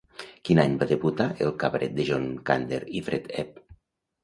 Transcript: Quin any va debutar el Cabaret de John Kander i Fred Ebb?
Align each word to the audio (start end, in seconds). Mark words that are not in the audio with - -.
Quin 0.47 0.61
any 0.63 0.77
va 0.83 0.87
debutar 0.91 1.27
el 1.47 1.53
Cabaret 1.65 1.95
de 2.01 2.07
John 2.09 2.27
Kander 2.51 2.83
i 2.99 3.05
Fred 3.11 3.31
Ebb? 3.45 3.65